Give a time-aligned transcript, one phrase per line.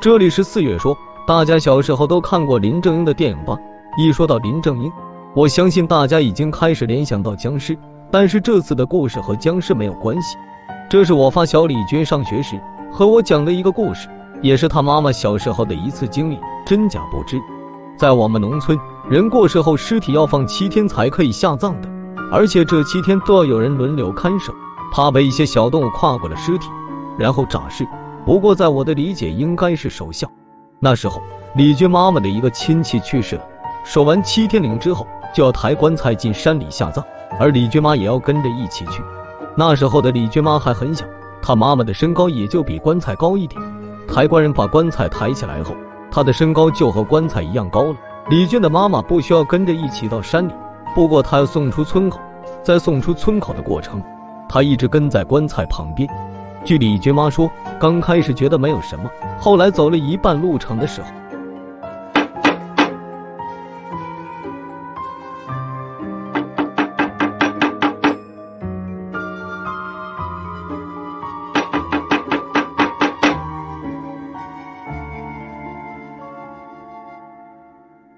[0.00, 0.96] 这里是四月说，
[1.26, 3.54] 大家小时候都看过林正英的电影吧？
[3.98, 4.90] 一说到林正英，
[5.34, 7.76] 我相信大家已经开始联想到僵尸，
[8.10, 10.38] 但是这次的故事和僵尸没有关系。
[10.88, 12.58] 这是我发小李军上学时
[12.90, 14.08] 和我讲的一个故事，
[14.40, 17.38] 也是他妈妈小时候的一次经历，真假不知。
[17.98, 21.90] 在我们农村，人过世后尸体要放七天才可以下葬的，
[22.32, 24.54] 而且这七天都要有人轮流看守，
[24.94, 26.68] 怕被一些小动物跨过了尸体，
[27.18, 27.86] 然后诈尸。
[28.24, 30.30] 不过，在我的理解，应该是守孝。
[30.78, 31.20] 那时候，
[31.54, 33.42] 李军妈妈的一个亲戚去世了，
[33.84, 37.04] 守完七天灵之后，就要抬棺材进山里下葬，
[37.38, 39.02] 而李军妈也要跟着一起去。
[39.56, 41.04] 那时候的李军妈还很小，
[41.42, 43.60] 她妈妈的身高也就比棺材高一点。
[44.06, 45.74] 抬棺人把棺材抬起来后，
[46.10, 47.96] 她的身高就和棺材一样高了。
[48.28, 50.52] 李军的妈妈不需要跟着一起到山里，
[50.94, 52.20] 不过她要送出村口，
[52.62, 54.02] 在送出村口的过程，
[54.48, 56.08] 她一直跟在棺材旁边。
[56.62, 61.08] 据李军妈说，刚开始觉得没有什么，后来走了一半路程的时候，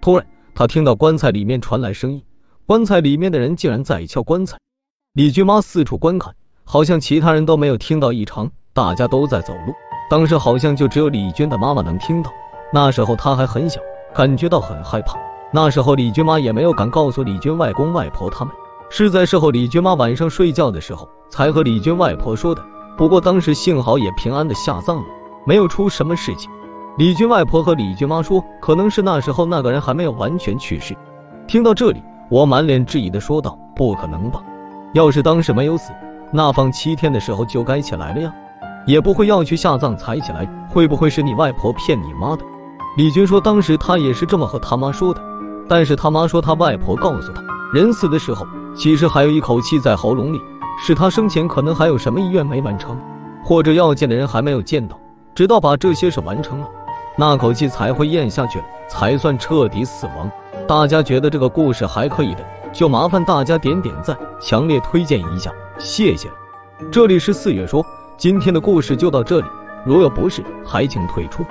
[0.03, 2.23] 突然他听到棺材里面传来声音，
[2.67, 4.59] 棺材里面的人竟然在敲棺材。
[5.15, 6.35] 李军妈四处观看。
[6.73, 9.75] 好像其他人都没有听到异常，大家都在走路。
[10.09, 12.31] 当时好像就只有李娟的妈妈能听到。
[12.73, 13.79] 那时候她还很小，
[14.15, 15.19] 感觉到很害怕。
[15.53, 18.55] 那时候李娟妈也没有敢告诉李娟外公外婆他们，
[18.89, 22.65] 是在事后李娟妈晚上睡觉的时候才和李娟外婆说的。
[22.97, 25.05] 不过当时幸好也平安的下葬了，
[25.47, 26.51] 没有出什么事情。
[26.97, 30.97] 李娟外婆和李娟妈说，可能是那时候那个人还没有完全去世。
[31.47, 34.43] 听到这里，我满脸质疑的说道：“不可能吧？
[34.95, 35.93] 要是当时没有死。”
[36.33, 38.33] 那放七天的时候就该起来了呀，
[38.87, 42.45] 也不会要去下葬才起来，会不会是你外婆骗你妈的？
[42.97, 45.21] 李军说，当时他也是这么和他妈说的，
[45.69, 50.41] 但是他妈说他外婆告诉他，人死的时候其实还有一口气在喉咙里，
[50.83, 52.99] 是他生前可能还有什么意愿没完成，
[53.45, 54.99] 或者要见的人还没有见到，
[55.35, 56.69] 直到把这些事完成了，
[57.17, 60.31] 那口气才会咽下去，才算彻底死亡。
[60.67, 65.51] 大家觉得这个故事还可以的，就麻烦大家点点赞，强烈推荐一下。
[65.83, 66.35] 谢谢了，
[66.93, 67.85] 这里是四月说，
[68.17, 69.47] 今天的故事就到这里，
[69.85, 71.45] 如有不适，还请退出。